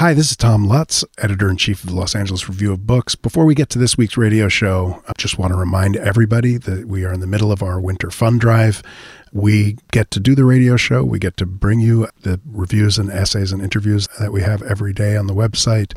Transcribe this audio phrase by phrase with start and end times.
[0.00, 3.14] Hi, this is Tom Lutz, editor in chief of the Los Angeles Review of Books.
[3.14, 6.88] Before we get to this week's radio show, I just want to remind everybody that
[6.88, 8.82] we are in the middle of our winter fund drive.
[9.30, 11.04] We get to do the radio show.
[11.04, 14.94] We get to bring you the reviews and essays and interviews that we have every
[14.94, 15.92] day on the website.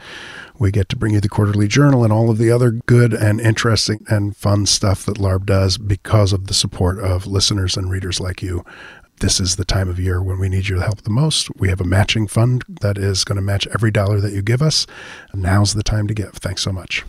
[0.60, 3.40] We get to bring you the quarterly journal and all of the other good and
[3.40, 8.20] interesting and fun stuff that LARB does because of the support of listeners and readers
[8.20, 8.66] like you
[9.20, 11.50] this is the time of year when we need your help the most.
[11.56, 14.62] We have a matching fund that is going to match every dollar that you give
[14.62, 14.86] us.
[15.34, 16.34] Now's the time to give.
[16.34, 17.04] Thanks so much.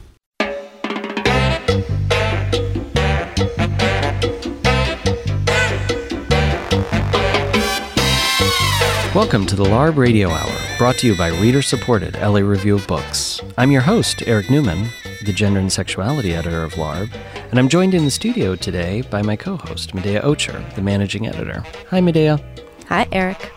[9.15, 12.87] Welcome to the LARB Radio Hour, brought to you by reader supported LA Review of
[12.89, 13.41] Books.
[13.57, 14.89] I'm your host, Eric Newman,
[15.25, 17.13] the gender and sexuality editor of LARB,
[17.55, 21.29] and I'm joined in the studio today by my co host, Medaya Ocher, the managing
[21.29, 21.63] editor.
[21.89, 22.43] Hi, Medaya.
[22.89, 23.53] Hi, Eric.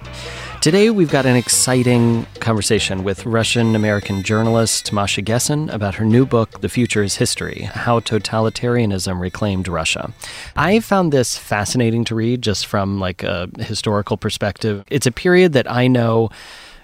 [0.62, 6.28] Today, we've got an exciting conversation with Russian American journalist Masha Gessen about her new
[6.28, 10.14] book, The Future is History How Totalitarianism Reclaimed Russia.
[10.56, 14.84] I found this fascinating to read just from like a historical perspective.
[14.92, 16.30] It's a period that I know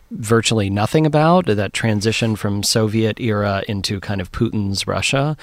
[0.09, 5.38] virtually nothing about that transition from Soviet era into kind of Putin's Russia.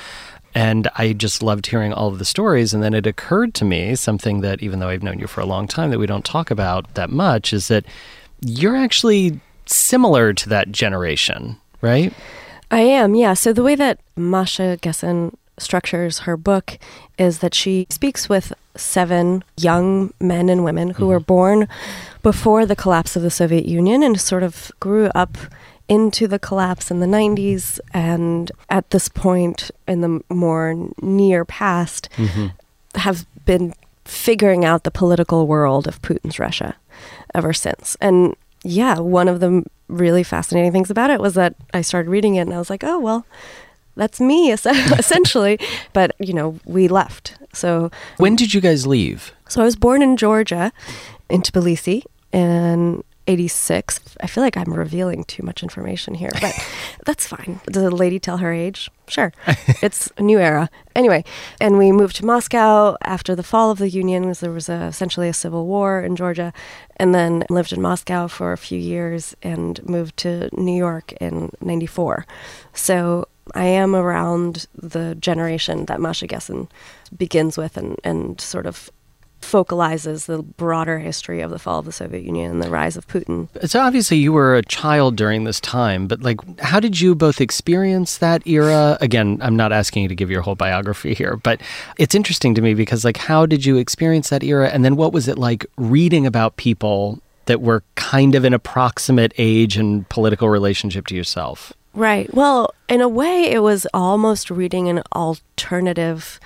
[0.54, 2.74] And I just loved hearing all of the stories.
[2.74, 5.46] And then it occurred to me something that, even though I've known you for a
[5.46, 7.84] long time, that we don't talk about that much is that
[8.40, 12.12] you're actually similar to that generation, right?
[12.70, 13.34] I am, yeah.
[13.34, 16.78] So the way that Masha Gessen structures her book
[17.18, 21.06] is that she speaks with seven young men and women who mm-hmm.
[21.06, 21.68] were born
[22.22, 25.36] before the collapse of the Soviet Union and sort of grew up
[25.91, 32.08] into the collapse in the 90s and at this point in the more near past
[32.16, 32.46] mm-hmm.
[32.94, 33.74] have been
[34.05, 36.77] figuring out the political world of Putin's Russia
[37.34, 37.96] ever since.
[38.00, 42.36] And yeah, one of the really fascinating things about it was that I started reading
[42.36, 43.27] it and I was like, oh, well,
[43.96, 45.58] that's me essentially.
[45.92, 47.34] but, you know, we left.
[47.52, 49.33] So when did you guys leave?
[49.48, 50.72] So I was born in Georgia,
[51.28, 54.01] in Tbilisi, and 86.
[54.20, 56.52] I feel like I'm revealing too much information here, but
[57.07, 57.61] that's fine.
[57.67, 58.91] Does a lady tell her age?
[59.07, 59.33] Sure.
[59.83, 60.68] it's a new era.
[60.96, 61.24] Anyway,
[61.61, 64.86] and we moved to Moscow after the fall of the Union because there was a,
[64.86, 66.52] essentially a civil war in Georgia,
[66.96, 71.51] and then lived in Moscow for a few years and moved to New York in
[71.61, 72.27] 94.
[72.74, 76.69] So I am around the generation that Masha Gessen
[77.17, 78.90] begins with and, and sort of
[79.40, 83.06] focalizes the broader history of the fall of the Soviet Union and the rise of
[83.08, 83.48] Putin.
[83.68, 87.40] So obviously you were a child during this time, but like how did you both
[87.40, 88.98] experience that era?
[89.01, 91.61] Again, I'm not asking you to give your whole biography here, but
[91.98, 95.12] it's interesting to me because like how did you experience that era and then what
[95.12, 100.48] was it like reading about people that were kind of an approximate age and political
[100.48, 101.72] relationship to yourself?
[101.95, 102.33] Right.
[102.33, 106.39] Well, in a way it was almost reading an alternative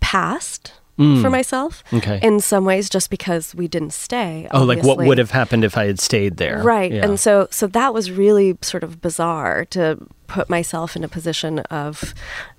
[0.00, 1.22] past mm.
[1.22, 1.82] for myself.
[1.92, 2.20] Okay.
[2.22, 4.48] In some ways, just because we didn't stay.
[4.50, 6.62] Oh, like what would have happened if I had stayed there?
[6.62, 6.92] Right.
[6.92, 7.04] Yeah.
[7.04, 11.60] And so, so that was really sort of bizarre to put myself in a position
[11.60, 12.14] of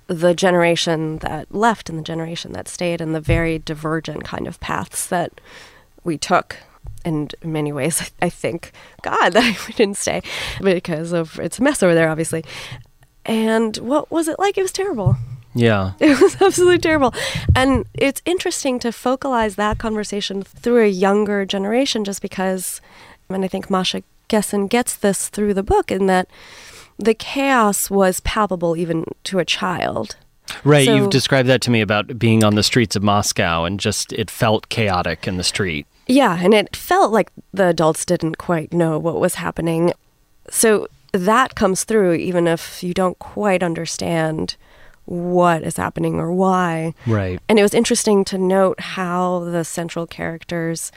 [0.06, 4.60] the generation that left and the generation that stayed, and the very divergent kind of
[4.60, 5.40] paths that
[6.04, 6.56] we took
[7.04, 8.72] and in many ways, I think,
[9.02, 10.22] God, that we didn't stay
[10.60, 12.44] because of it's a mess over there, obviously.
[13.24, 14.58] And what was it like?
[14.58, 15.16] It was terrible.
[15.56, 15.92] Yeah.
[16.00, 17.14] It was absolutely terrible.
[17.54, 22.80] And it's interesting to focalize that conversation through a younger generation just because,
[23.28, 26.28] and I think Masha Gessen gets this through the book in that
[26.98, 30.16] the chaos was palpable even to a child.
[30.64, 30.86] Right.
[30.86, 34.12] So, you've described that to me about being on the streets of Moscow and just
[34.12, 35.86] it felt chaotic in the street.
[36.06, 36.38] Yeah.
[36.40, 39.92] And it felt like the adults didn't quite know what was happening.
[40.48, 44.56] So that comes through even if you don't quite understand
[45.06, 46.94] what is happening or why.
[47.06, 47.40] Right.
[47.48, 50.92] And it was interesting to note how the central characters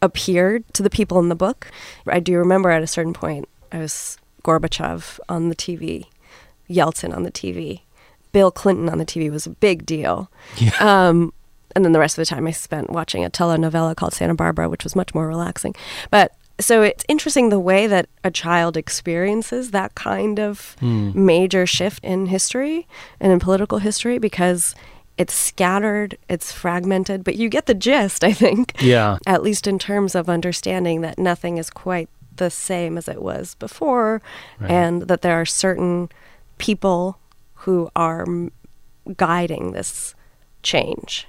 [0.00, 1.70] appeared to the people in the book.
[2.06, 6.06] I do remember at a certain point, I was Gorbachev on the TV,
[6.70, 7.80] Yeltsin on the TV,
[8.32, 10.30] Bill Clinton on the TV was a big deal.
[10.56, 10.70] Yeah.
[10.80, 11.32] Um,
[11.76, 14.68] and then the rest of the time I spent watching a telenovela called Santa Barbara,
[14.68, 15.74] which was much more relaxing.
[16.10, 21.14] But so it's interesting the way that a child experiences that kind of mm.
[21.14, 22.86] major shift in history
[23.20, 24.74] and in political history because
[25.16, 28.80] it's scattered, it's fragmented, but you get the gist, I think.
[28.80, 29.18] Yeah.
[29.26, 33.56] At least in terms of understanding that nothing is quite the same as it was
[33.56, 34.22] before
[34.60, 34.70] right.
[34.70, 36.08] and that there are certain
[36.58, 37.18] people
[37.54, 38.26] who are
[39.16, 40.14] guiding this
[40.62, 41.26] change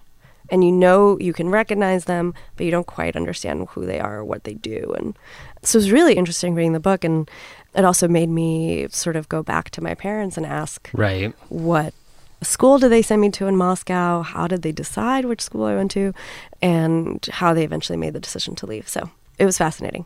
[0.51, 4.17] and you know you can recognize them, but you don't quite understand who they are
[4.17, 4.93] or what they do.
[4.97, 5.17] And
[5.63, 7.29] so it was really interesting reading the book, and
[7.75, 11.93] it also made me sort of go back to my parents and ask, right, what
[12.41, 14.21] school did they send me to in Moscow?
[14.21, 16.13] How did they decide which school I went to?
[16.61, 18.87] And how they eventually made the decision to leave.
[18.87, 20.05] So it was fascinating.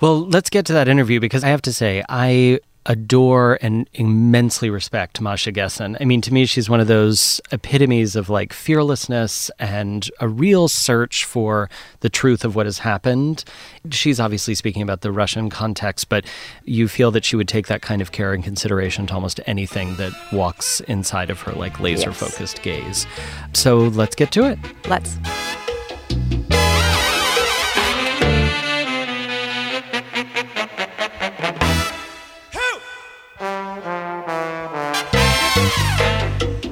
[0.00, 4.70] Well, let's get to that interview because I have to say, I adore and immensely
[4.70, 5.96] respect Masha Gessen.
[6.00, 10.68] I mean, to me, she's one of those epitomes of like fearlessness and a real
[10.68, 11.70] search for
[12.00, 13.44] the truth of what has happened.
[13.90, 16.24] She's obviously speaking about the Russian context, but
[16.64, 19.96] you feel that she would take that kind of care and consideration to almost anything
[19.96, 23.04] that walks inside of her like laser focused yes.
[23.04, 23.06] gaze.
[23.52, 24.58] So let's get to it.
[24.88, 25.18] Let's.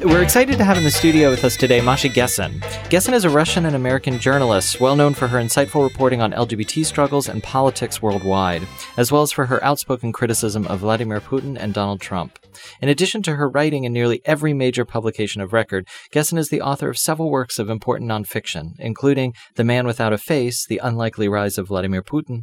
[0.05, 2.59] We're excited to have in the studio with us today Masha Gessen.
[2.91, 6.85] Gessen is a Russian and American journalist, well known for her insightful reporting on LGBT
[6.85, 8.67] struggles and politics worldwide,
[8.97, 12.37] as well as for her outspoken criticism of Vladimir Putin and Donald Trump.
[12.81, 16.63] In addition to her writing in nearly every major publication of record, Gessen is the
[16.63, 21.29] author of several works of important nonfiction, including The Man Without a Face, The Unlikely
[21.29, 22.43] Rise of Vladimir Putin,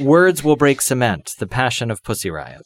[0.00, 2.62] Words Will Break Cement, The Passion of Pussy Riot.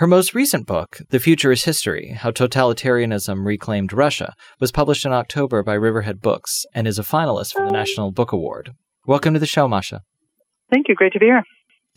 [0.00, 5.12] Her most recent book, The Future is History How Totalitarianism Reclaimed Russia, was published in
[5.12, 8.70] October by Riverhead Books and is a finalist for the National Book Award.
[9.06, 10.00] Welcome to the show, Masha.
[10.70, 10.94] Thank you.
[10.94, 11.42] Great to be here.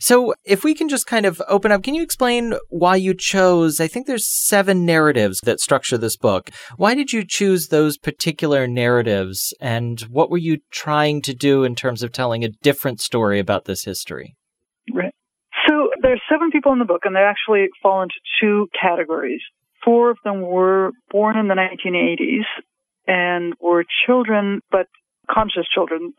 [0.00, 3.80] So, if we can just kind of open up, can you explain why you chose?
[3.80, 6.50] I think there's seven narratives that structure this book.
[6.76, 11.74] Why did you choose those particular narratives, and what were you trying to do in
[11.74, 14.36] terms of telling a different story about this history?
[14.92, 15.13] Right.
[16.04, 19.40] So there's seven people in the book, and they actually fall into two categories.
[19.84, 22.44] Four of them were born in the 1980s
[23.06, 24.86] and were children, but
[25.30, 26.12] conscious children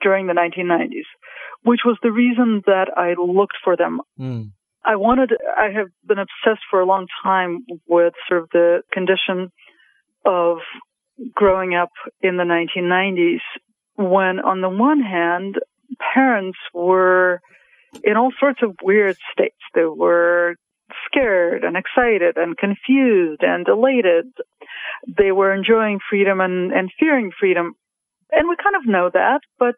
[0.00, 1.04] during the 1990s,
[1.62, 4.00] which was the reason that I looked for them.
[4.18, 4.52] Mm.
[4.82, 9.52] I wanted, I have been obsessed for a long time with sort of the condition
[10.24, 10.58] of
[11.34, 11.90] growing up
[12.22, 13.40] in the 1990s
[13.96, 15.56] when on the one hand,
[16.14, 17.40] parents were
[18.04, 19.56] in all sorts of weird states.
[19.74, 20.56] They were
[21.06, 24.26] scared and excited and confused and elated.
[25.06, 27.74] They were enjoying freedom and, and fearing freedom.
[28.30, 29.76] And we kind of know that, but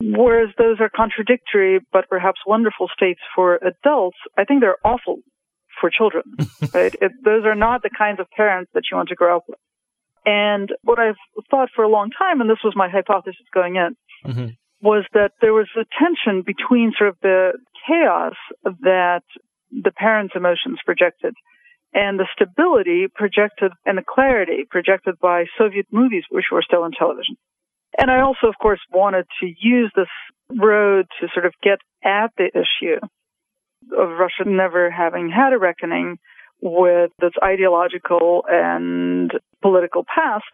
[0.00, 5.20] whereas those are contradictory but perhaps wonderful states for adults, I think they're awful
[5.80, 6.24] for children.
[6.74, 6.94] right?
[7.00, 9.58] It, those are not the kinds of parents that you want to grow up with.
[10.24, 11.16] And what I've
[11.50, 14.46] thought for a long time, and this was my hypothesis going in, mm-hmm
[14.86, 19.24] was that there was a tension between sort of the chaos that
[19.72, 21.34] the parents' emotions projected
[21.92, 26.92] and the stability projected and the clarity projected by Soviet movies, which were still on
[26.92, 27.36] television.
[27.98, 30.12] And I also, of course, wanted to use this
[30.50, 33.00] road to sort of get at the issue
[33.98, 36.18] of Russia never having had a reckoning
[36.62, 40.44] with its ideological and political past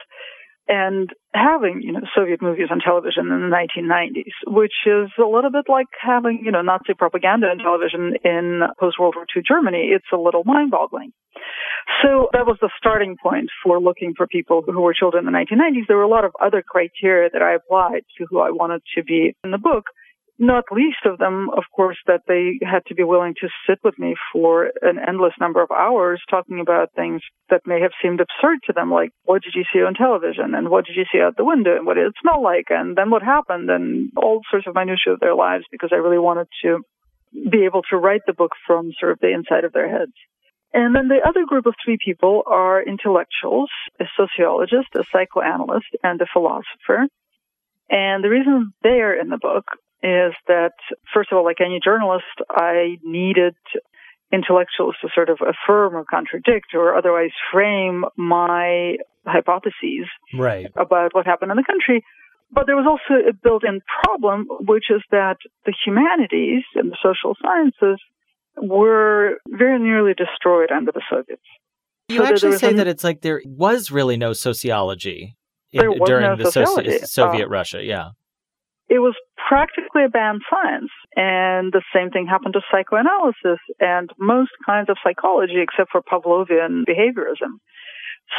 [0.73, 5.51] and having, you know, Soviet movies on television in the 1990s, which is a little
[5.51, 9.93] bit like having, you know, Nazi propaganda on television in post-World War II Germany.
[9.93, 11.13] It's a little mind-boggling.
[12.01, 15.39] So that was the starting point for looking for people who were children in the
[15.39, 15.89] 1990s.
[15.89, 19.05] There were a lot of other criteria that I applied to who I wanted to
[19.05, 19.85] be in the book
[20.43, 23.97] not least of them, of course, that they had to be willing to sit with
[23.97, 28.59] me for an endless number of hours talking about things that may have seemed absurd
[28.67, 31.37] to them, like what did you see on television and what did you see out
[31.37, 34.67] the window and what did it smell like and then what happened and all sorts
[34.67, 36.81] of minutiae of their lives because I really wanted to
[37.49, 40.13] be able to write the book from sort of the inside of their heads.
[40.75, 46.21] And then the other group of three people are intellectuals, a sociologist, a psychoanalyst, and
[46.21, 47.07] a philosopher.
[47.89, 49.67] And the reason they're in the book
[50.03, 50.73] is that,
[51.15, 53.55] first of all, like any journalist, I needed
[54.33, 60.73] intellectuals to sort of affirm or contradict or otherwise frame my hypotheses right.
[60.77, 62.03] about what happened in the country.
[62.51, 66.97] But there was also a built in problem, which is that the humanities and the
[67.03, 68.01] social sciences
[68.57, 71.43] were very nearly destroyed under the Soviets.
[72.09, 75.37] You so actually say an, that it's like there was really no sociology
[75.73, 76.99] in, during no the sociology.
[77.07, 78.11] Soviet uh, Russia, yeah
[78.93, 79.15] it was
[79.49, 80.91] practically a banned science.
[81.17, 86.85] And the same thing happened to psychoanalysis and most kinds of psychology except for Pavlovian
[86.85, 87.57] behaviorism.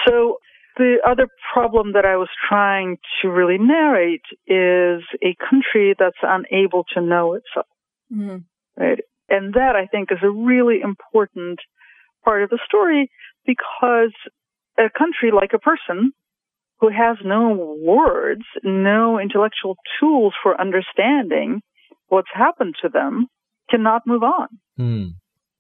[0.06, 0.38] So
[0.78, 6.84] the other problem that I was trying to really narrate is a country that's unable
[6.94, 7.74] to know itself.
[8.14, 8.38] Mm-hmm.
[8.78, 9.00] Right.
[9.30, 11.58] And that I think is a really important
[12.24, 13.10] part of the story
[13.44, 14.14] because
[14.78, 16.14] a country like a person
[16.84, 21.62] who has no words, no intellectual tools for understanding
[22.10, 23.28] what's happened to them,
[23.70, 24.48] cannot move on.
[24.76, 25.06] Hmm.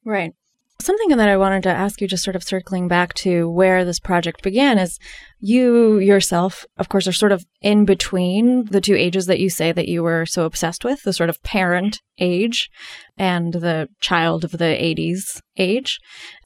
[0.04, 0.34] Right.
[0.82, 4.02] Something that I wanted to ask you, just sort of circling back to where this
[4.02, 5.00] project began, is
[5.40, 9.72] you yourself, of course, are sort of in between the two ages that you say
[9.72, 12.70] that you were so obsessed with the sort of parent age
[13.18, 16.00] and the child of the 80s age.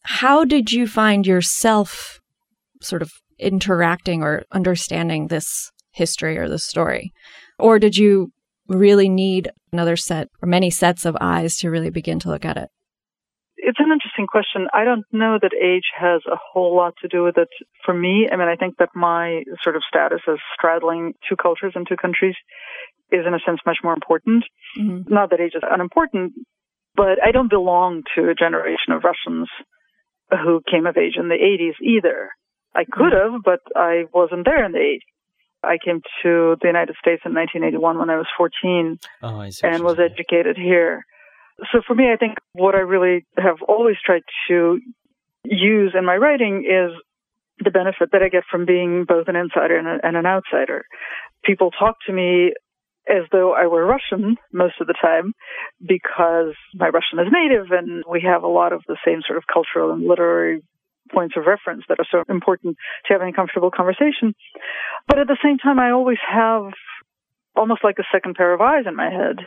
[0.03, 2.19] How did you find yourself
[2.79, 7.11] sort of interacting or understanding this history or this story?
[7.59, 8.31] Or did you
[8.67, 12.57] really need another set or many sets of eyes to really begin to look at
[12.57, 12.69] it?
[13.57, 14.67] It's an interesting question.
[14.73, 17.49] I don't know that age has a whole lot to do with it
[17.83, 18.27] for me.
[18.31, 21.97] I mean, I think that my sort of status as straddling two cultures and two
[21.97, 22.35] countries
[23.11, 24.43] is in a sense much more important.
[24.77, 25.11] Mm-hmm.
[25.13, 26.33] Not that age is unimportant,
[26.95, 29.47] but I don't belong to a generation of Russians
[30.29, 32.29] who came of age in the 80s either.
[32.77, 34.99] I could have, but I wasn't there in the 80s.
[35.63, 39.83] I came to the United States in 1981 when I was 14 oh, I and
[39.83, 41.03] was educated here.
[41.71, 44.79] So for me, I think what I really have always tried to
[45.43, 46.95] use in my writing is
[47.65, 50.85] the benefit that I get from being both an insider and, a, and an outsider.
[51.43, 52.53] People talk to me
[53.09, 55.33] as though I were Russian most of the time
[55.81, 59.45] because my Russian is native and we have a lot of the same sort of
[59.51, 60.61] cultural and literary
[61.09, 64.35] points of reference that are so important to having a comfortable conversation.
[65.07, 66.73] But at the same time, I always have
[67.55, 69.45] almost like a second pair of eyes in my head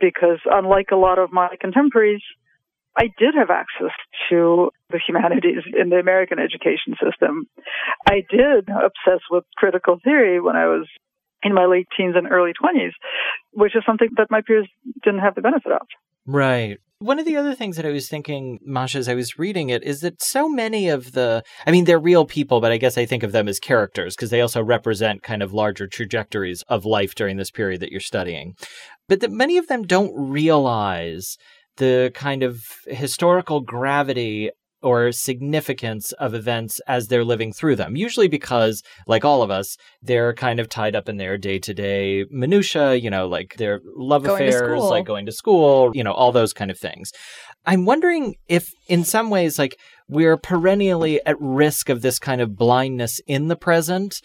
[0.00, 2.22] because unlike a lot of my contemporaries,
[2.96, 3.94] I did have access
[4.28, 7.46] to the humanities in the American education system.
[8.08, 10.88] I did obsess with critical theory when I was
[11.42, 12.92] in my late teens and early 20s,
[13.52, 14.68] which is something that my peers
[15.04, 15.86] didn't have the benefit of.
[16.26, 16.78] Right.
[17.00, 19.84] One of the other things that I was thinking, Masha, as I was reading it,
[19.84, 23.06] is that so many of the, I mean, they're real people, but I guess I
[23.06, 27.14] think of them as characters because they also represent kind of larger trajectories of life
[27.14, 28.54] during this period that you're studying.
[29.08, 31.36] But that many of them don't realize
[31.76, 34.50] the kind of historical gravity
[34.82, 37.96] or significance of events as they're living through them.
[37.96, 41.74] Usually because, like all of us, they're kind of tied up in their day to
[41.74, 46.12] day minutia, you know, like their love going affairs, like going to school, you know,
[46.12, 47.12] all those kind of things.
[47.66, 52.56] I'm wondering if, in some ways, like we're perennially at risk of this kind of
[52.56, 54.20] blindness in the present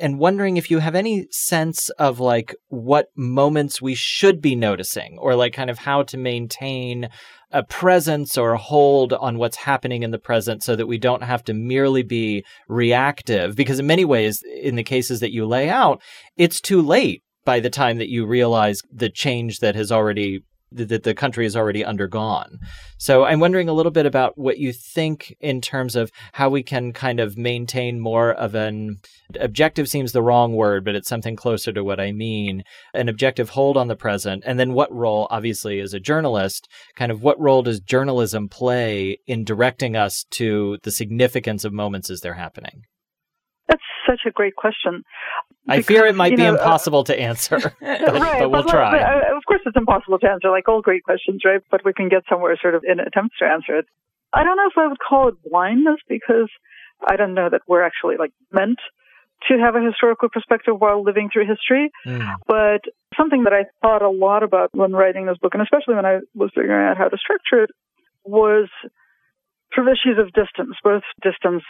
[0.00, 5.16] and wondering if you have any sense of like what moments we should be noticing
[5.18, 7.08] or like kind of how to maintain
[7.50, 11.22] a presence or a hold on what's happening in the present so that we don't
[11.22, 13.56] have to merely be reactive.
[13.56, 16.02] Because in many ways in the cases that you lay out
[16.36, 20.40] it's too late by the time that you realize the change that has already
[20.72, 22.58] that the country has already undergone.
[22.98, 26.62] So I'm wondering a little bit about what you think in terms of how we
[26.62, 28.98] can kind of maintain more of an
[29.40, 33.50] objective seems the wrong word, but it's something closer to what I mean, an objective
[33.50, 34.42] hold on the present.
[34.46, 39.18] And then what role, obviously, as a journalist, kind of what role does journalism play
[39.26, 42.82] in directing us to the significance of moments as they're happening?
[43.68, 45.02] That's such a great question.
[45.68, 48.62] I fear it might be know, uh, impossible uh, to answer, but, right, but we'll
[48.62, 48.92] but, try.
[48.92, 51.60] But, uh, course, it's impossible to answer, like all great questions, right?
[51.70, 53.86] But we can get somewhere sort of in attempts to answer it.
[54.32, 56.50] I don't know if I would call it blindness because
[57.06, 58.78] I don't know that we're actually like meant
[59.48, 61.90] to have a historical perspective while living through history.
[62.06, 62.28] Mm.
[62.46, 62.82] But
[63.16, 66.18] something that I thought a lot about when writing this book, and especially when I
[66.34, 67.70] was figuring out how to structure it,
[68.24, 68.68] was
[69.74, 71.62] sort of issues of distance, both distance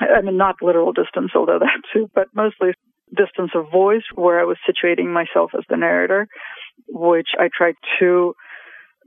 [0.00, 2.72] I mean, not literal distance, although that too, but mostly
[3.10, 6.28] distance of voice where I was situating myself as the narrator,
[6.88, 8.34] which I tried to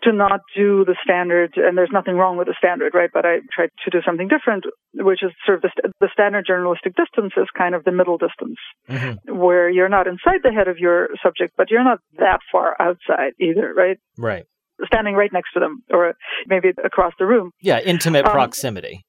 [0.04, 3.10] to not do the standard, and there's nothing wrong with the standard, right?
[3.14, 6.94] But I tried to do something different, which is sort of the, the standard journalistic
[6.96, 9.38] distance is kind of the middle distance, mm-hmm.
[9.38, 13.32] where you're not inside the head of your subject, but you're not that far outside
[13.40, 13.98] either, right?
[14.18, 14.46] Right.
[14.86, 16.16] Standing right next to them, or
[16.48, 17.52] maybe across the room.
[17.62, 19.06] Yeah, intimate um, proximity.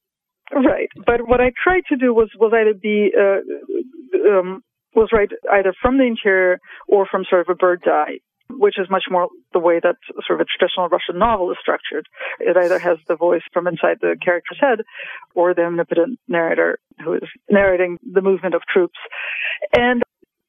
[0.53, 3.41] Right, but what I tried to do was was either be uh,
[4.29, 4.61] um,
[4.95, 8.19] was right either from the interior or from sort of a bird's eye,
[8.49, 12.07] which is much more the way that sort of a traditional Russian novel is structured.
[12.39, 14.79] It either has the voice from inside the character's head
[15.33, 18.99] or the omnipotent narrator who is narrating the movement of troops,
[19.75, 20.01] and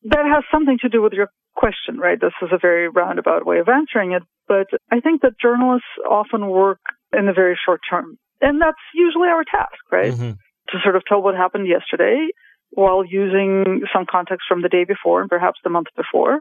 [0.04, 2.20] that has something to do with your question, right?
[2.20, 6.46] This is a very roundabout way of answering it, but I think that journalists often
[6.48, 6.80] work
[7.12, 10.12] in the very short term and that's usually our task, right?
[10.12, 10.32] Mm-hmm.
[10.70, 12.28] To sort of tell what happened yesterday
[12.70, 16.40] while using some context from the day before and perhaps the month before.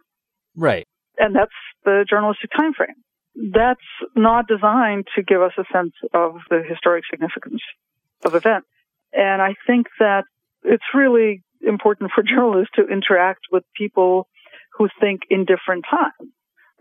[0.56, 0.88] Right.
[1.18, 1.52] And that's
[1.84, 2.96] the journalistic time frame.
[3.36, 3.80] That's
[4.16, 7.62] not designed to give us a sense of the historic significance
[8.24, 8.64] of event.
[9.14, 10.24] And I think that
[10.64, 14.28] it's really important for journalists to interact with people
[14.78, 16.32] who think in different times,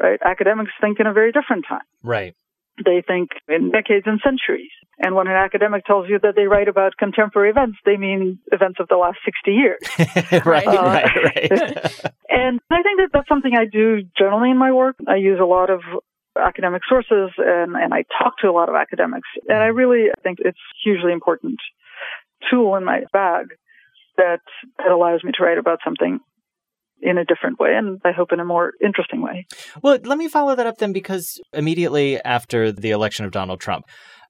[0.01, 0.19] right?
[0.25, 1.87] Academics think in a very different time.
[2.03, 2.35] Right.
[2.83, 4.71] They think in decades and centuries.
[4.99, 8.79] And when an academic tells you that they write about contemporary events, they mean events
[8.81, 9.81] of the last 60 years.
[10.47, 11.51] right, uh, right, right.
[12.29, 14.97] and I think that that's something I do generally in my work.
[15.07, 15.81] I use a lot of
[16.39, 19.29] academic sources and, and I talk to a lot of academics.
[19.49, 21.59] And I really think it's hugely important
[22.51, 23.47] tool in my bag
[24.17, 24.41] that,
[24.79, 26.21] that allows me to write about something
[27.05, 29.47] in a different way and I hope in a more interesting way.
[29.83, 33.85] Well, let me follow that up then because immediately after the election of Donald Trump,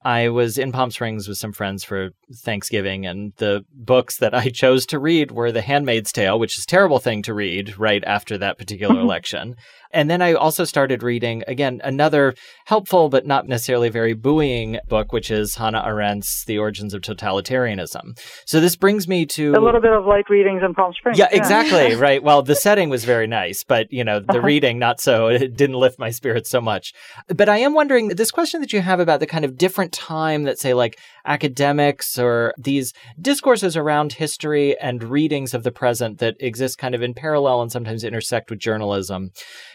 [0.05, 2.11] I was in Palm Springs with some friends for
[2.43, 6.65] Thanksgiving, and the books that I chose to read were The Handmaid's Tale, which is
[6.65, 9.57] a terrible thing to read right after that particular election,
[9.95, 12.35] and then I also started reading, again, another
[12.67, 18.19] helpful but not necessarily very buoying book, which is Hannah Arendt's The Origins of Totalitarianism.
[18.45, 21.17] So this brings me to a little bit of light readings in Palm Springs.
[21.17, 21.39] Yeah, yeah.
[21.39, 21.95] exactly.
[22.09, 22.21] right.
[22.23, 24.41] Well, the setting was very nice, but, you know, the uh-huh.
[24.43, 26.93] reading, not so, it didn't lift my spirits so much.
[27.29, 30.43] But I am wondering this question that you have about the kind of different time
[30.43, 36.35] that, say, like academics or these discourses around history and readings of the present that
[36.41, 39.31] exist kind of in parallel and sometimes intersect with journalism.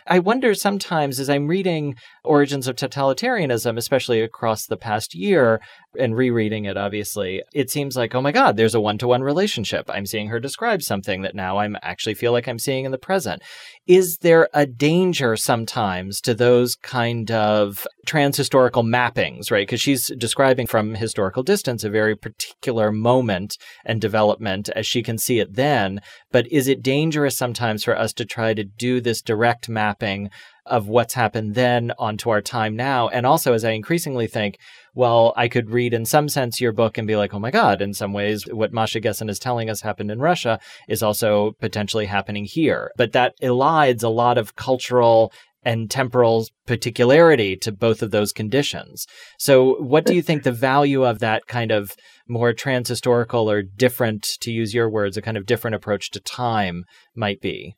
[0.05, 5.59] I wonder sometimes as I'm reading Origins of Totalitarianism, especially across the past year,
[5.99, 9.21] and rereading it, obviously, it seems like, oh my God, there's a one to one
[9.21, 9.89] relationship.
[9.89, 12.97] I'm seeing her describe something that now I'm actually feel like I'm seeing in the
[12.97, 13.41] present.
[13.87, 19.67] Is there a danger sometimes to those kind of transhistorical mappings, right?
[19.67, 25.17] Because she's describing from historical distance a very particular moment and development as she can
[25.17, 26.01] see it then.
[26.31, 30.29] But is it dangerous sometimes for us to try to do this direct mapping
[30.69, 33.09] of what's happened then onto our time now?
[33.09, 34.57] And also, as I increasingly think,
[34.95, 37.81] well, I could read in some sense your book and be like, oh my God,
[37.81, 42.05] in some ways, what Masha Gessen is telling us happened in Russia is also potentially
[42.05, 42.91] happening here.
[42.97, 45.31] But that elides a lot of cultural
[45.63, 49.05] and temporal particularity to both of those conditions.
[49.37, 51.95] So, what do you think the value of that kind of
[52.27, 56.85] more transhistorical or different, to use your words, a kind of different approach to time
[57.15, 57.75] might be?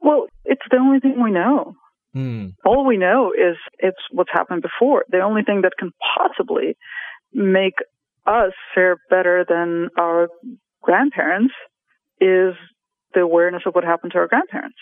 [0.00, 1.74] Well, it's the only thing we know.
[2.16, 2.54] Mm.
[2.64, 5.04] All we know is it's what's happened before.
[5.10, 6.76] The only thing that can possibly
[7.32, 7.74] make
[8.26, 10.28] us fare better than our
[10.82, 11.54] grandparents
[12.20, 12.54] is
[13.14, 14.78] the awareness of what happened to our grandparents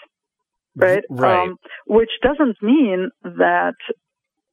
[0.76, 1.04] right?
[1.08, 1.48] Right.
[1.48, 3.74] Um, which doesn't mean that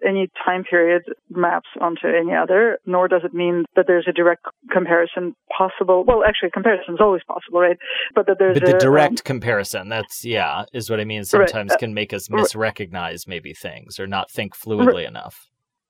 [0.08, 4.46] any time period maps onto any other, nor does it mean that there's a direct
[4.72, 6.04] comparison possible.
[6.06, 7.78] Well, actually, comparison is always possible, right?
[8.16, 9.90] But that there's but the a, direct um, comparison.
[9.90, 11.24] That's yeah, is what I mean.
[11.24, 11.80] Sometimes right.
[11.80, 15.08] can make us misrecognize maybe things or not think fluidly right.
[15.08, 15.48] enough.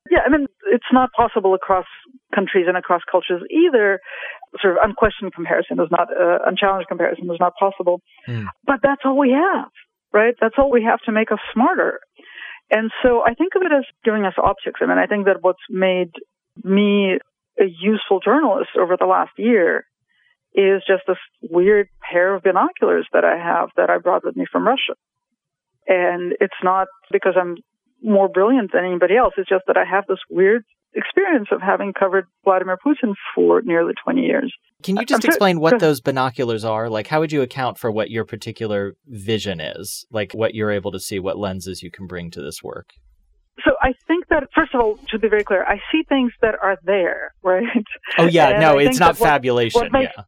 [0.10, 1.86] Yeah, I mean, it's not possible across
[2.36, 4.00] countries and across cultures either.
[4.62, 8.02] Sort of unquestioned comparison is not, uh, unchallenged comparison is not possible.
[8.28, 8.47] Mm.
[8.65, 9.69] But that's all we have
[10.13, 10.36] right?
[10.39, 12.00] That's all we have to make us smarter.
[12.71, 14.79] And so I think of it as giving us optics.
[14.81, 16.12] I mean, I think that what's made
[16.63, 17.19] me
[17.60, 19.86] a useful journalist over the last year
[20.53, 24.45] is just this weird pair of binoculars that I have that I brought with me
[24.49, 24.95] from Russia.
[25.88, 27.57] And it's not because I'm
[28.01, 29.34] more brilliant than anybody else.
[29.38, 33.93] It's just that I have this weird experience of having covered Vladimir Putin for nearly
[34.04, 34.54] 20 years.
[34.84, 36.89] Can you just I'm explain sure, what those binoculars are?
[36.89, 40.06] Like, how would you account for what your particular vision is?
[40.12, 42.89] Like, what you're able to see, what lenses you can bring to this work?
[43.63, 46.56] So I think that, first of all, to be very clear, I see things that
[46.62, 47.63] are there, right?
[48.17, 49.82] Oh, yeah, and no, it's not fabulation.
[49.82, 50.23] What makes, yeah.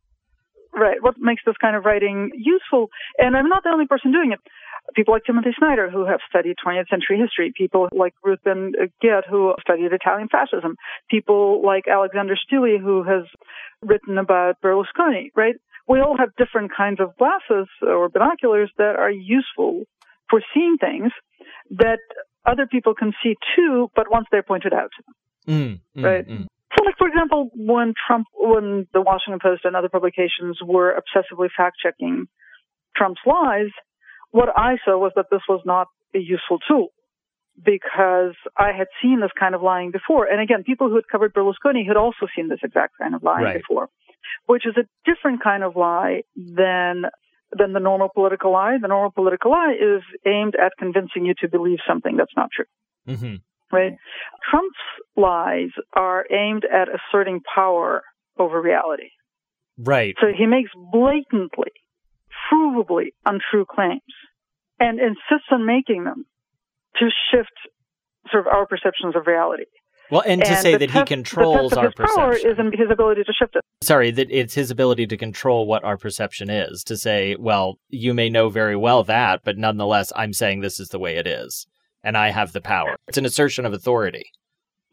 [0.76, 0.98] Right.
[1.02, 4.40] What makes this kind of writing useful, and I'm not the only person doing it
[4.96, 9.24] people like Timothy Snyder who have studied 20th century history, people like Ruth Ben Ghiat
[9.30, 10.76] who studied Italian fascism,
[11.10, 13.24] people like Alexander Stille who has
[13.82, 15.56] written about Berlusconi, right?
[15.88, 19.84] We all have different kinds of glasses or binoculars that are useful
[20.30, 21.12] for seeing things
[21.72, 22.00] that
[22.46, 24.92] other people can see too, but once they're pointed out
[25.48, 26.28] mm, mm, right?
[26.28, 26.48] Mm.
[26.78, 31.50] So, like for example, when Trump, when the Washington Post and other publications were obsessively
[31.56, 32.28] fact checking
[32.96, 33.70] Trump's lies,
[34.34, 36.88] what I saw was that this was not a useful tool
[37.64, 40.26] because I had seen this kind of lying before.
[40.26, 43.46] And again, people who had covered Berlusconi had also seen this exact kind of lying
[43.46, 43.62] right.
[43.62, 43.90] before,
[44.48, 47.04] which is a different kind of lie than
[47.56, 48.78] than the normal political lie.
[48.82, 52.66] The normal political lie is aimed at convincing you to believe something that's not true.
[53.08, 53.36] Mm-hmm.
[53.72, 53.94] Right?
[54.50, 54.78] Trump's
[55.16, 58.02] lies are aimed at asserting power
[58.40, 59.10] over reality.
[59.78, 60.16] Right.
[60.20, 61.72] So he makes blatantly
[62.54, 64.02] provably untrue claims
[64.80, 66.26] and insists on making them
[66.98, 67.52] to shift
[68.32, 69.66] sort of our perceptions of reality.
[70.12, 72.16] Well, and to say that he controls our perception.
[72.16, 73.62] power is in his ability to shift it.
[73.82, 76.84] Sorry, that it's his ability to control what our perception is.
[76.84, 80.90] To say, well, you may know very well that, but nonetheless, I'm saying this is
[80.90, 81.66] the way it is,
[82.04, 82.96] and I have the power.
[83.08, 84.26] It's an assertion of authority.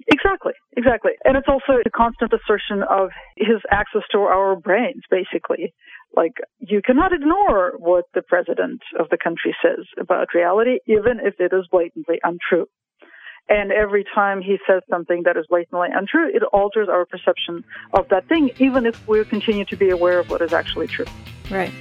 [0.06, 1.12] Exactly, exactly.
[1.24, 5.74] And it's also a constant assertion of his access to our brains, basically.
[6.16, 11.34] Like, you cannot ignore what the president of the country says about reality, even if
[11.38, 12.66] it is blatantly untrue.
[13.48, 18.08] And every time he says something that is blatantly untrue, it alters our perception of
[18.08, 21.06] that thing, even if we continue to be aware of what is actually true.
[21.50, 21.72] Right.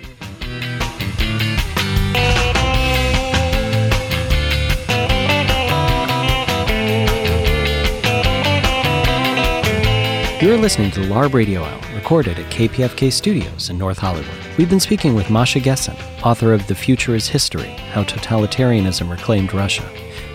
[10.42, 14.38] You're listening to LARB Radio Hour, recorded at KPFK Studios in North Hollywood.
[14.58, 19.54] We've been speaking with Masha Gessen, author of The Future is History How Totalitarianism Reclaimed
[19.54, 19.84] Russia.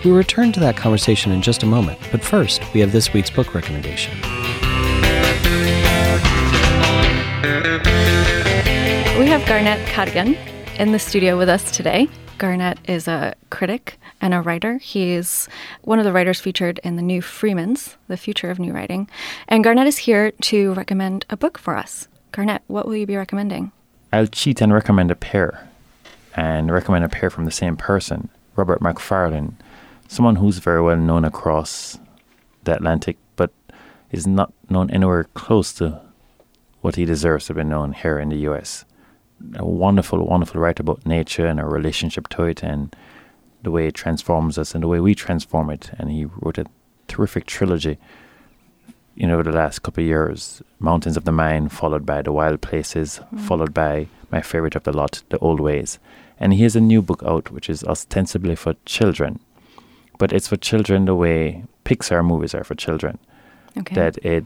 [0.03, 3.31] We'll return to that conversation in just a moment, but first, we have this week's
[3.31, 4.15] book recommendation.
[9.17, 10.37] We have Garnette Cadogan
[10.77, 12.07] in the studio with us today.
[12.37, 14.77] Garnette is a critic and a writer.
[14.77, 15.47] He's
[15.81, 19.09] one of the writers featured in the new Freemans, The Future of New Writing.
[19.47, 22.07] And Garnette is here to recommend a book for us.
[22.31, 23.71] Garnette, what will you be recommending?
[24.11, 25.67] I'll cheat and recommend a pair,
[26.35, 29.57] and recommend a pair from the same person, Robert Macfarlane,
[30.07, 31.97] someone who's very well known across
[32.63, 33.51] the Atlantic, but
[34.11, 36.01] is not known anywhere close to
[36.81, 38.85] what he deserves to be known here in the U.S.
[39.55, 42.95] A wonderful, wonderful writer about nature and our relationship to it, and
[43.65, 45.91] the way it transforms us and the way we transform it.
[45.99, 46.65] And he wrote a
[47.07, 47.97] terrific trilogy
[49.15, 52.61] you know, the last couple of years, Mountains of the Mind, followed by The Wild
[52.61, 53.39] Places, mm.
[53.39, 55.99] followed by my favorite of the lot, The Old Ways.
[56.37, 59.39] And he has a new book out, which is ostensibly for children,
[60.17, 63.17] but it's for children the way Pixar movies are for children.
[63.77, 63.95] Okay.
[63.95, 64.45] That it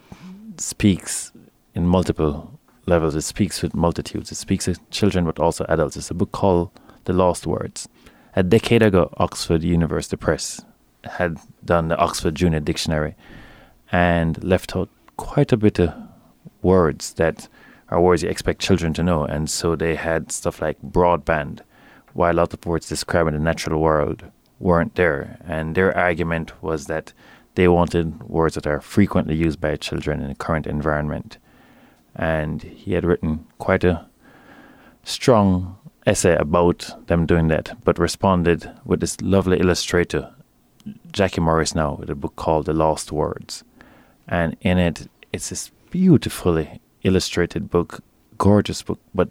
[0.57, 1.31] speaks
[1.73, 3.15] in multiple levels.
[3.15, 4.31] It speaks with multitudes.
[4.31, 5.97] It speaks to children, but also adults.
[5.97, 6.69] It's a book called
[7.05, 7.89] The Lost Words.
[8.35, 10.63] A decade ago, Oxford University Press
[11.03, 13.15] had done the Oxford Junior Dictionary
[13.91, 15.93] and left out quite a bit of
[16.61, 17.47] words that
[17.89, 19.23] are words you expect children to know.
[19.23, 21.61] And so they had stuff like broadband,
[22.13, 24.23] while a lot of words describing the natural world
[24.59, 25.39] weren't there.
[25.43, 27.13] And their argument was that
[27.55, 31.39] they wanted words that are frequently used by children in the current environment.
[32.15, 34.07] And he had written quite a
[35.03, 35.78] strong
[36.09, 40.33] essay about them doing that, but responded with this lovely illustrator,
[41.11, 43.63] Jackie Morris now, with a book called The Lost Words.
[44.27, 48.03] And in it, it's this beautifully illustrated book,
[48.37, 49.29] gorgeous book, but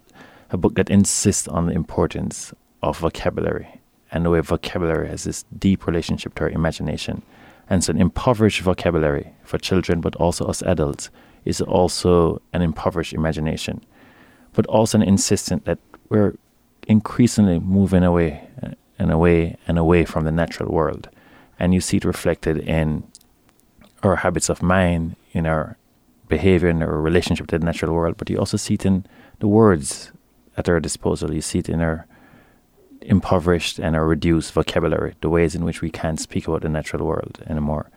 [0.51, 5.43] a book that insists on the importance of vocabulary and the way vocabulary has this
[5.57, 7.21] deep relationship to our imagination.
[7.69, 11.11] And so, an impoverished vocabulary for children, but also us adults,
[11.45, 13.81] is also an impoverished imagination,
[14.53, 15.77] but also an insistence that
[16.09, 16.33] we're
[16.89, 21.07] increasingly moving away uh, and away and away from the natural world.
[21.59, 23.03] And you see it reflected in
[24.03, 25.77] our habits of mind, in our
[26.27, 29.05] behavior, in our relationship to the natural world, but you also see it in
[29.39, 30.11] the words
[30.57, 31.33] at our disposal.
[31.33, 32.07] You see it in our
[33.01, 37.05] impoverished and our reduced vocabulary, the ways in which we can't speak about the natural
[37.05, 37.89] world anymore.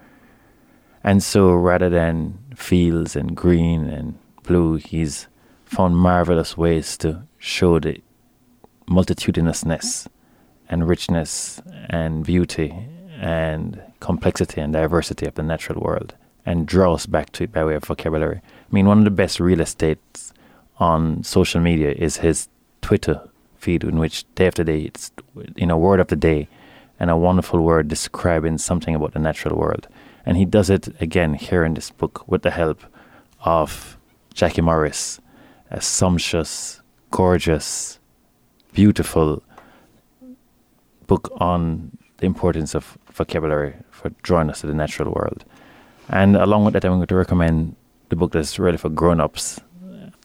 [1.03, 5.29] And so rather than fields and green and blue, he's
[5.65, 8.01] found marvelous ways to show the
[8.89, 10.07] multitudinousness
[10.69, 12.75] and richness and beauty
[13.21, 16.15] and complexity and diversity of the natural world
[16.45, 18.41] and draw us back to it by way of vocabulary.
[18.45, 20.33] I mean, one of the best real estates
[20.79, 22.49] on social media is his
[22.81, 23.21] Twitter
[23.57, 25.13] feed, in which day after day, it's
[25.55, 26.49] you know word of the day,
[26.99, 29.87] and a wonderful word describing something about the natural world.
[30.27, 32.81] And he does it again here in this book with the help
[33.45, 33.97] of
[34.35, 35.21] Jackie Morris,
[35.71, 37.99] a sumptuous, gorgeous,
[38.73, 39.43] beautiful
[41.07, 45.45] book on the importance of vocabulary for drawing us to the natural world.
[46.09, 47.77] And along with that, I'm going to recommend
[48.09, 49.61] the book that's really for grown ups,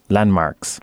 [0.10, 0.80] Landmarks,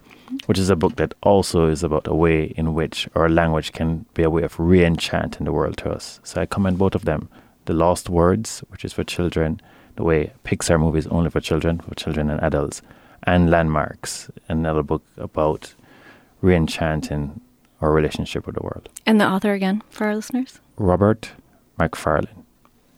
[0.46, 4.06] which is a book that also is about a way in which our language can
[4.14, 6.20] be a way of re enchanting the world to us.
[6.24, 7.28] So I commend both of them
[7.64, 9.60] The Lost Words, which is for children,
[9.96, 12.82] the way Pixar movies only for children, for children and adults,
[13.22, 15.74] and Landmarks, another book about
[16.42, 17.40] re enchanting
[17.80, 18.88] our relationship with the world.
[19.06, 20.60] And the author again for our listeners?
[20.76, 21.32] Robert
[21.78, 22.44] Macfarlane.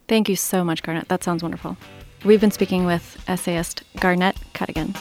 [0.09, 1.09] Thank you so much, Garnette.
[1.09, 1.77] That sounds wonderful.
[2.25, 4.95] We've been speaking with essayist Garnette Cadogan.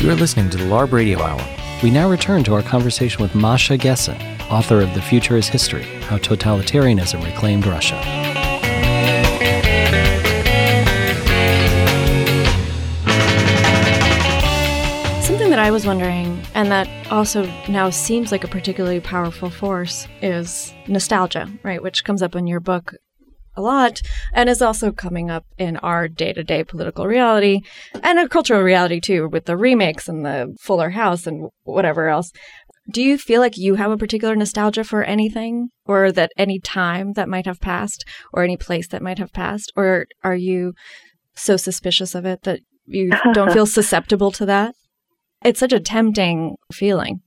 [0.00, 1.42] You are listening to the LARB Radio Hour,
[1.82, 4.16] We now return to our conversation with Masha Gessen,
[4.50, 8.25] author of The Future is History How Totalitarianism Reclaimed Russia.
[15.66, 21.50] I was wondering, and that also now seems like a particularly powerful force, is nostalgia,
[21.64, 21.82] right?
[21.82, 22.94] Which comes up in your book
[23.56, 24.00] a lot
[24.32, 27.62] and is also coming up in our day to day political reality
[28.00, 32.30] and a cultural reality too, with the remakes and the Fuller House and whatever else.
[32.92, 37.14] Do you feel like you have a particular nostalgia for anything or that any time
[37.14, 39.72] that might have passed or any place that might have passed?
[39.74, 40.74] Or are you
[41.34, 44.76] so suspicious of it that you don't feel susceptible to that?
[45.46, 47.22] It's such a tempting feeling.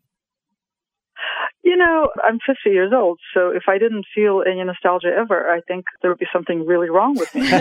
[1.63, 5.61] You know, I'm 50 years old, so if I didn't feel any nostalgia ever, I
[5.61, 7.47] think there would be something really wrong with me.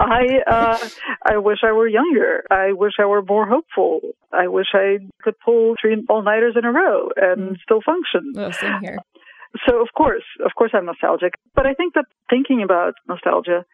[0.00, 0.78] I uh,
[1.26, 2.44] I wish I were younger.
[2.50, 4.00] I wish I were more hopeful.
[4.32, 7.60] I wish I could pull three all nighters in a row and mm.
[7.62, 8.32] still function.
[8.36, 8.98] Oh, same here.
[9.66, 11.34] So of course, of course, I'm nostalgic.
[11.54, 13.64] But I think that thinking about nostalgia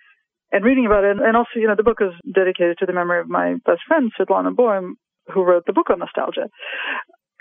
[0.55, 3.19] and reading about it, and also, you know, the book is dedicated to the memory
[3.19, 4.95] of my best friend Svetlana Boym,
[5.27, 6.49] who wrote the book on nostalgia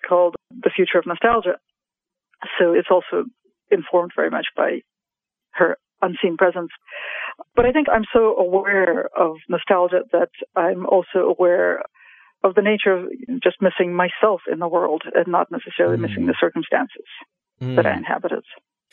[0.10, 1.62] called The Future of Nostalgia.
[2.60, 3.26] So it's also
[3.70, 4.80] informed very much by
[5.52, 6.72] her unseen presence.
[7.56, 11.84] But I think I'm so aware of nostalgia that I'm also aware
[12.44, 13.06] of the nature of
[13.44, 16.02] just missing myself in the world and not necessarily mm.
[16.02, 17.06] missing the circumstances
[17.62, 17.76] mm.
[17.76, 18.44] that I inhabited,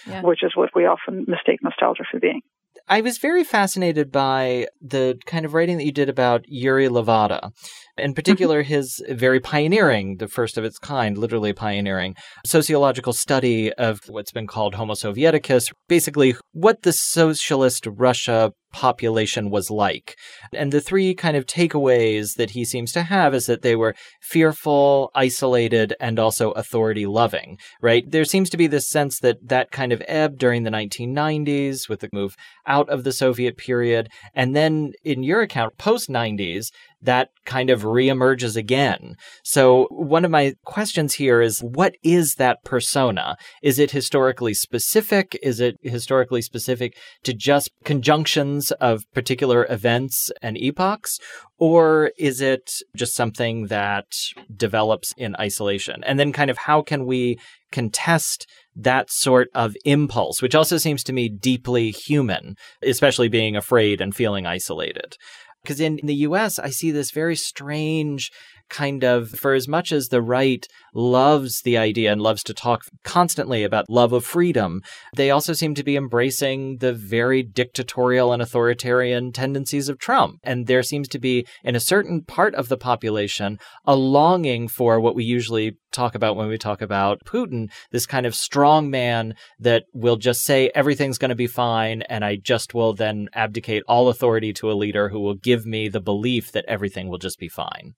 [0.07, 0.21] yeah.
[0.23, 2.43] which is what we often mistake nostalgia for being.
[2.91, 7.53] I was very fascinated by the kind of writing that you did about Yuri Levada,
[7.97, 8.15] in mm-hmm.
[8.15, 14.33] particular his very pioneering, the first of its kind, literally pioneering, sociological study of what's
[14.33, 20.17] been called Homo Sovieticus, basically what the socialist Russia population was like.
[20.53, 23.95] And the three kind of takeaways that he seems to have is that they were
[24.21, 28.09] fearful, isolated, and also authority loving, right?
[28.09, 32.01] There seems to be this sense that that kind of ebbed during the 1990s with
[32.01, 34.09] the move out of the Soviet period.
[34.35, 36.71] And then in your account, post 90s,
[37.03, 39.17] that kind of reemerges again.
[39.43, 43.37] So one of my questions here is what is that persona?
[43.63, 45.39] Is it historically specific?
[45.43, 51.19] Is it historically specific to just conjunctions of particular events and epochs?
[51.59, 54.07] Or is it just something that
[54.55, 56.03] develops in isolation?
[56.05, 57.39] And then kind of how can we
[57.73, 64.01] contest that sort of impulse, which also seems to me deeply human, especially being afraid
[64.01, 65.17] and feeling isolated.
[65.63, 68.31] Because in, in the US, I see this very strange
[68.71, 72.83] kind of, for as much as the right loves the idea and loves to talk
[73.05, 74.81] constantly about love of freedom,
[75.17, 80.39] they also seem to be embracing the very dictatorial and authoritarian tendencies of Trump.
[80.43, 85.01] And there seems to be, in a certain part of the population, a longing for
[85.01, 89.35] what we usually talk about when we talk about Putin, this kind of strong man
[89.59, 93.83] that will just say everything's going to be fine, and I just will then abdicate
[93.89, 97.39] all authority to a leader who will give me the belief that everything will just
[97.39, 97.95] be fine.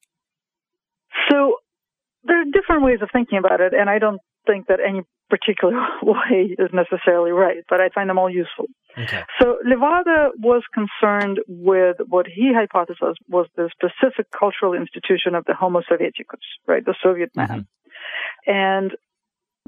[2.72, 5.02] So there are different ways of thinking about it, and I don't think that any
[5.30, 8.66] particular way is necessarily right, but I find them all useful.
[8.98, 9.22] Okay.
[9.40, 15.54] So Levada was concerned with what he hypothesized was the specific cultural institution of the
[15.54, 17.66] Homo Sovieticus, right, the Soviet man.
[18.46, 18.50] Mm-hmm.
[18.50, 18.92] And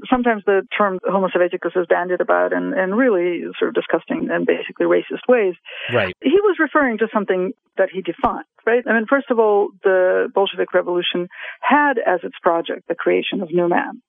[0.09, 4.45] sometimes the term Homo Sovieticus is bandied about in, in really sort of disgusting and
[4.45, 5.55] basically racist ways.
[5.93, 6.13] Right.
[6.21, 8.83] He was referring to something that he defined, right?
[8.87, 11.27] I mean, first of all, the Bolshevik Revolution
[11.61, 14.01] had as its project the creation of new man.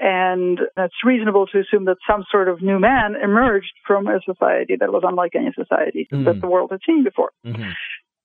[0.00, 4.76] And it's reasonable to assume that some sort of new man emerged from a society
[4.80, 6.24] that was unlike any society mm.
[6.24, 7.30] that the world had seen before.
[7.44, 7.70] Mm-hmm.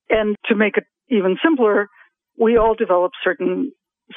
[0.10, 1.90] And to make it even simpler,
[2.40, 3.74] we all develop certain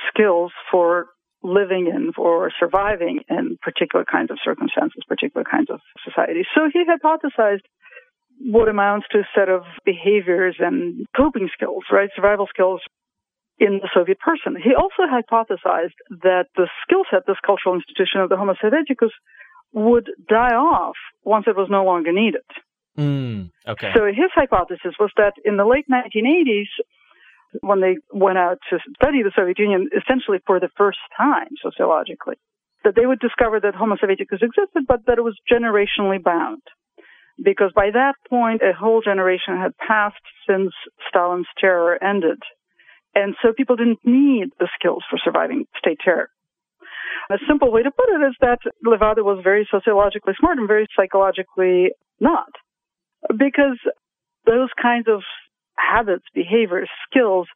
[0.09, 1.07] skills for
[1.42, 6.46] living in or surviving in particular kinds of circumstances, particular kinds of societies.
[6.55, 7.66] So he hypothesized
[8.40, 12.09] what amounts to a set of behaviors and coping skills, right?
[12.14, 12.81] Survival skills
[13.59, 14.57] in the Soviet person.
[14.57, 19.11] He also hypothesized that the skill set, this cultural institution of the Homo Sovieticus,
[19.72, 22.46] would die off once it was no longer needed.
[22.96, 23.92] Mm, okay.
[23.94, 26.70] So his hypothesis was that in the late 1980s,
[27.61, 32.37] when they went out to study the Soviet Union, essentially for the first time sociologically,
[32.84, 36.62] that they would discover that Homo Sovieticus existed, but that it was generationally bound.
[37.42, 40.16] Because by that point, a whole generation had passed
[40.48, 40.72] since
[41.08, 42.42] Stalin's terror ended.
[43.14, 46.30] And so people didn't need the skills for surviving state terror.
[47.30, 50.87] A simple way to put it is that Levada was very sociologically smart and very
[50.96, 52.48] psychologically not.
[53.28, 53.78] Because
[54.46, 55.20] those kinds of
[55.79, 57.47] habits, behaviors, skills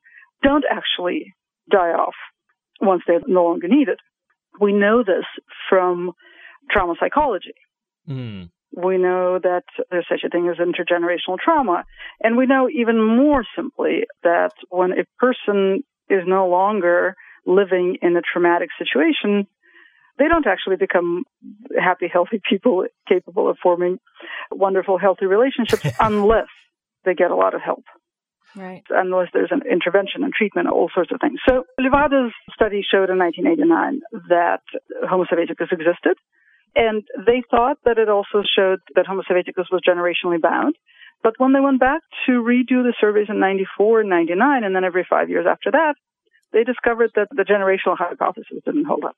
[0.42, 1.34] don't actually
[1.70, 2.14] die off
[2.80, 3.98] once they're no longer needed.
[4.60, 5.24] We know this
[5.68, 6.12] from
[6.70, 7.54] trauma psychology.
[8.08, 8.50] Mm.
[8.74, 11.84] We know that there's such a thing as intergenerational trauma.
[12.22, 17.14] And we know even more simply that when a person is no longer
[17.46, 19.46] living in a traumatic situation,
[20.18, 21.24] they don't actually become
[21.78, 23.98] happy, healthy people capable of forming
[24.50, 26.48] wonderful, healthy relationships unless
[27.04, 27.84] they get a lot of help.
[28.54, 28.82] Right.
[28.90, 31.40] Unless there's an intervention and treatment, all sorts of things.
[31.48, 34.62] So Levada's study showed in 1989 that
[35.08, 36.16] Homo sovieticus existed.
[36.74, 40.76] And they thought that it also showed that Homo sovieticus was generationally bound.
[41.22, 44.84] But when they went back to redo the surveys in 94 and 99, and then
[44.84, 45.94] every five years after that,
[46.52, 49.16] they discovered that the generational hypothesis didn't hold up.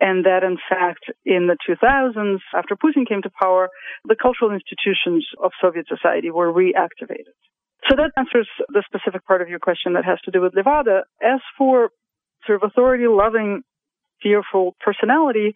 [0.00, 3.68] And that in fact, in the 2000s, after Putin came to power,
[4.04, 7.34] the cultural institutions of Soviet society were reactivated.
[7.88, 11.02] So that answers the specific part of your question that has to do with Levada.
[11.22, 11.90] As for
[12.46, 13.62] sort of authority loving,
[14.22, 15.54] fearful personality,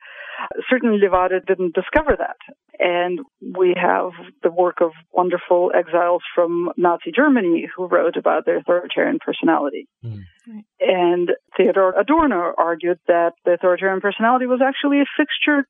[0.68, 2.36] certainly Levada didn't discover that.
[2.78, 4.10] And we have
[4.42, 9.88] the work of wonderful exiles from Nazi Germany who wrote about their authoritarian personality.
[10.04, 10.24] Mm.
[10.80, 15.66] And Theodor Adorno argued that the authoritarian personality was actually a fixture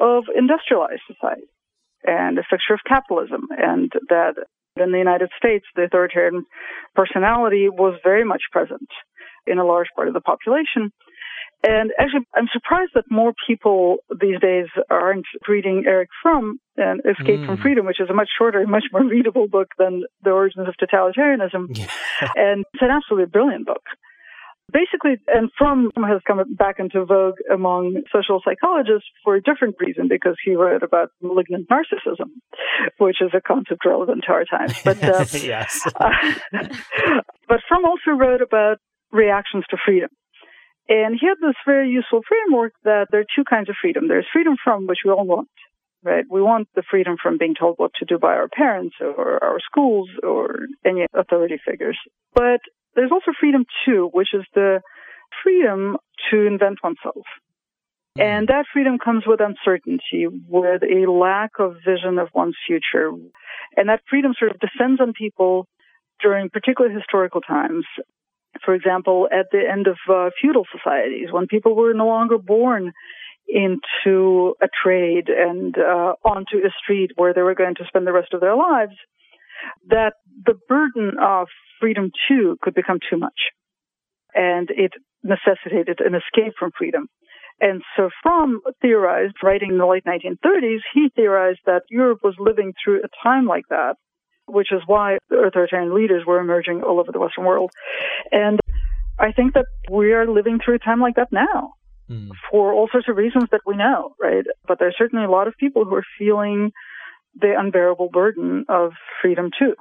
[0.00, 1.48] of industrialized society
[2.04, 4.34] and a fixture of capitalism, and that
[4.76, 6.44] in the United States, the authoritarian
[6.94, 8.88] personality was very much present
[9.46, 10.92] in a large part of the population.
[11.66, 17.40] And actually, I'm surprised that more people these days aren't reading Erich Fromm and Escape
[17.40, 17.46] mm.
[17.46, 20.74] from Freedom, which is a much shorter, much more readable book than The Origins of
[20.76, 21.76] Totalitarianism.
[21.76, 21.86] Yeah.
[22.36, 23.82] and it's an absolutely brilliant book.
[24.72, 30.08] Basically, and Fromm has come back into vogue among social psychologists for a different reason
[30.08, 32.30] because he wrote about malignant narcissism,
[32.98, 34.74] which is a concept relevant to our times.
[34.84, 35.86] But uh, yes.
[36.00, 36.10] uh,
[37.48, 38.78] but Fromm also wrote about
[39.12, 40.10] reactions to freedom.
[40.88, 44.08] And he had this very useful framework that there are two kinds of freedom.
[44.08, 45.48] There's freedom from which we all want,
[46.02, 46.24] right?
[46.30, 49.58] We want the freedom from being told what to do by our parents or our
[49.60, 51.98] schools or any authority figures.
[52.34, 52.60] But
[52.96, 54.80] there's also freedom too, which is the
[55.42, 55.96] freedom
[56.30, 57.24] to invent oneself.
[58.18, 63.10] And that freedom comes with uncertainty, with a lack of vision of one's future.
[63.76, 65.68] And that freedom sort of descends on people
[66.22, 67.84] during particular historical times.
[68.64, 72.92] For example, at the end of uh, feudal societies, when people were no longer born
[73.48, 78.12] into a trade and uh, onto a street where they were going to spend the
[78.12, 78.94] rest of their lives,
[79.88, 81.48] that the burden of
[81.80, 83.50] freedom too could become too much.
[84.34, 87.08] And it necessitated an escape from freedom.
[87.60, 92.74] And so Fromm theorized, writing in the late 1930s, he theorized that Europe was living
[92.82, 93.94] through a time like that,
[94.46, 97.70] which is why authoritarian leaders were emerging all over the Western world.
[98.30, 98.60] And
[99.18, 101.72] I think that we are living through a time like that now.
[102.10, 102.30] Mm.
[102.50, 104.44] For all sorts of reasons that we know, right?
[104.68, 106.70] But there's certainly a lot of people who are feeling
[107.34, 109.74] the unbearable burden of freedom too.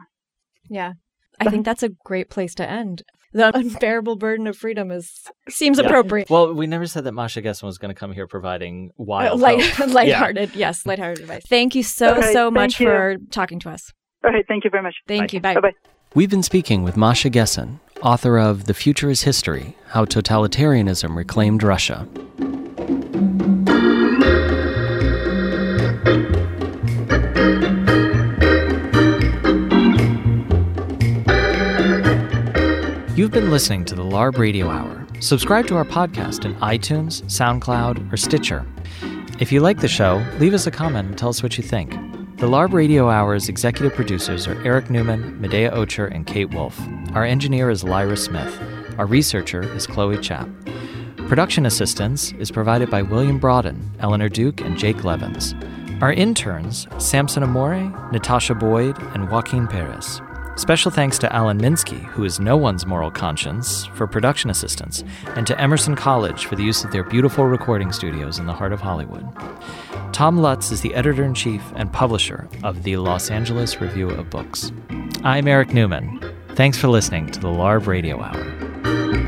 [0.69, 0.93] Yeah.
[1.39, 3.03] I think that's a great place to end.
[3.33, 5.11] The unbearable burden of freedom is
[5.49, 5.85] seems Yeah.
[5.85, 6.29] appropriate.
[6.29, 9.39] Well, we never said that Masha Gessen was going to come here providing Uh, wild
[9.41, 9.89] light, hope.
[9.93, 11.43] lighthearted, yes, lighthearted advice.
[11.49, 12.87] Thank you so All right, so much you.
[12.87, 13.91] for talking to us.
[14.23, 14.45] All right.
[14.47, 14.95] Thank you very much.
[15.07, 15.41] Thank you.
[15.41, 15.55] Bye.
[15.55, 15.73] Bye bye.
[16.15, 21.61] We've been speaking with Masha Gessen, author of The Future is History How Totalitarianism Reclaimed
[21.61, 22.07] Russia.
[33.15, 35.07] You've been listening to the LARB Radio Hour.
[35.21, 38.65] Subscribe to our podcast in iTunes, SoundCloud, or Stitcher.
[39.39, 41.91] If you like the show, leave us a comment and tell us what you think.
[42.39, 46.77] The LARB Radio Hour's executive producers are Eric Newman, Medaya Ocher, and Kate Wolf.
[47.13, 48.61] Our engineer is Lyra Smith.
[48.97, 50.49] Our researcher is Chloe Chapp.
[51.29, 55.55] Production assistance is provided by William Broaden, Eleanor Duke, and Jake Levins.
[56.01, 60.21] Our interns, Samson Amore, Natasha Boyd, and Joaquin Perez.
[60.57, 65.03] Special thanks to Alan Minsky, who is no one's moral conscience, for production assistance,
[65.35, 68.71] and to Emerson College for the use of their beautiful recording studios in the heart
[68.71, 69.27] of Hollywood.
[70.13, 74.29] Tom Lutz is the editor in chief and publisher of the Los Angeles Review of
[74.29, 74.71] Books.
[75.25, 76.21] I'm Eric Newman.
[76.55, 79.24] Thanks for listening to the LARB Radio Hour.